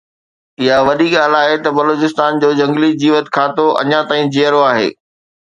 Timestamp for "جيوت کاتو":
3.05-3.67